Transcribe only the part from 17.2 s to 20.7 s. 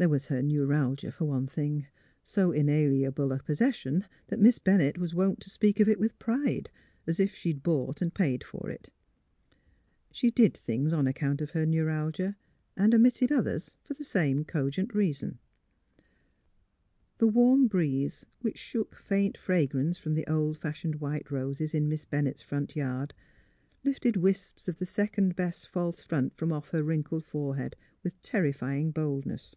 warm breeze, which shook faint fragrance from the old